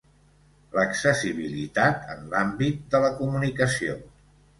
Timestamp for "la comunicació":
3.05-3.99